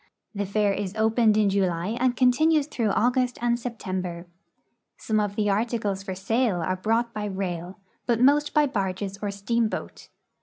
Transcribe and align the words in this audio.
The 0.33 0.47
fair 0.47 0.73
is 0.73 0.95
opened 0.95 1.37
in 1.37 1.49
RUSSIA 1.49 1.57
IN 1.57 1.57
EUROPE 1.61 1.69
23 1.77 1.93
July 1.93 2.03
and 2.05 2.17
continues 2.17 2.65
through 2.65 2.89
August 2.89 3.37
and 3.39 3.59
September. 3.59 4.25
Some 4.97 5.19
of 5.19 5.35
the 5.35 5.51
articles 5.51 6.01
for 6.01 6.15
sale 6.15 6.59
are 6.59 6.75
brought 6.75 7.13
by 7.13 7.25
rail, 7.25 7.77
but 8.07 8.19
most 8.19 8.51
by 8.51 8.65
barges 8.65 9.19
or 9.21 9.29
steamboat. 9.29 10.09